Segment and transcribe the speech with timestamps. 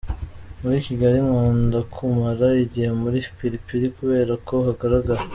[0.61, 5.21] Muri Kigali nkunda kumara igihe muri Pili Pili kubera uko hagaragara.